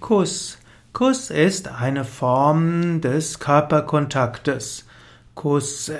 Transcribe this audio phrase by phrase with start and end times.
[0.00, 0.58] Kuss.
[0.92, 4.86] Kuss ist eine Form des Körperkontaktes.
[5.34, 5.90] Kuss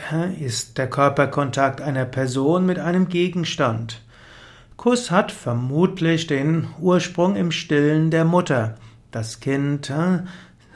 [0.40, 4.00] ist der Körperkontakt einer Person mit einem Gegenstand.
[4.76, 8.76] Kuss hat vermutlich den Ursprung im Stillen der Mutter.
[9.10, 9.92] Das Kind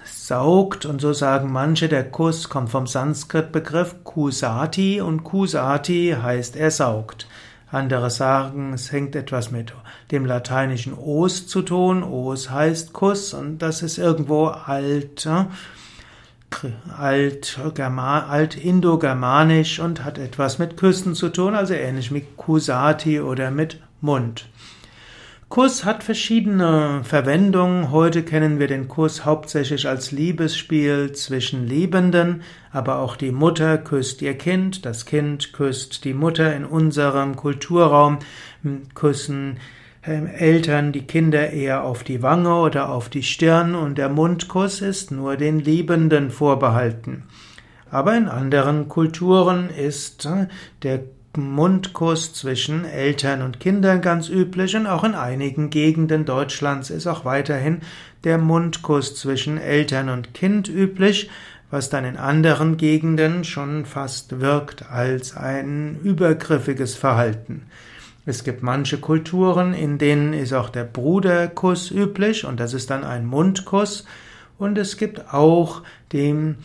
[0.04, 6.72] saugt und so sagen manche, der Kuss kommt vom Sanskrit-Begriff Kusati und Kusati heißt er
[6.72, 7.28] saugt.
[7.72, 9.72] Andere sagen, es hängt etwas mit
[10.10, 12.02] dem lateinischen Os zu tun.
[12.02, 15.26] Os heißt Kuss und das ist irgendwo alt,
[16.98, 23.50] alt, alt indogermanisch und hat etwas mit Küssen zu tun, also ähnlich mit Kusati oder
[23.50, 24.46] mit Mund.
[25.52, 27.90] Kuss hat verschiedene Verwendungen.
[27.90, 34.22] Heute kennen wir den Kuss hauptsächlich als Liebesspiel zwischen Liebenden, aber auch die Mutter küsst
[34.22, 38.20] ihr Kind, das Kind küsst die Mutter in unserem Kulturraum,
[38.94, 39.58] küssen
[40.06, 44.80] ähm, Eltern die Kinder eher auf die Wange oder auf die Stirn und der Mundkuss
[44.80, 47.24] ist nur den Liebenden vorbehalten.
[47.90, 50.46] Aber in anderen Kulturen ist äh,
[50.82, 51.02] der
[51.36, 57.24] Mundkuss zwischen Eltern und Kindern ganz üblich und auch in einigen Gegenden Deutschlands ist auch
[57.24, 57.80] weiterhin
[58.24, 61.30] der Mundkuss zwischen Eltern und Kind üblich,
[61.70, 67.62] was dann in anderen Gegenden schon fast wirkt als ein übergriffiges Verhalten.
[68.26, 73.04] Es gibt manche Kulturen, in denen ist auch der Bruderkuss üblich und das ist dann
[73.04, 74.04] ein Mundkuss
[74.58, 75.82] und es gibt auch
[76.12, 76.58] den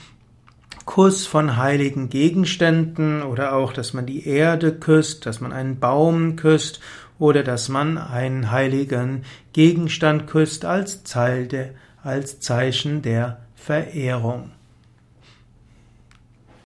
[0.88, 6.36] Kuss von heiligen Gegenständen oder auch, dass man die Erde küsst, dass man einen Baum
[6.38, 6.80] küsst
[7.20, 14.52] oder dass man einen heiligen Gegenstand küsst als Zeichen der Verehrung.